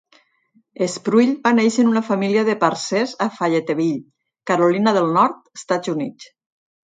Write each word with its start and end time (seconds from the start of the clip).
Spruill 0.91 1.33
va 1.43 1.51
néixer 1.57 1.83
en 1.83 1.89
una 1.89 2.01
família 2.07 2.45
de 2.47 2.55
parcers 2.63 3.13
a 3.27 3.29
Fayetteville, 3.37 4.01
Carolina 4.53 4.95
de 4.99 5.07
Nord, 5.13 5.37
Estats 5.63 5.93
Units. 5.97 6.33